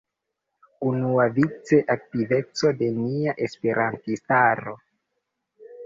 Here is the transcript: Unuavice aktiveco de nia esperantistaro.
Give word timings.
Unuavice 0.91 1.79
aktiveco 1.97 2.73
de 2.83 2.91
nia 2.99 3.39
esperantistaro. 3.49 4.79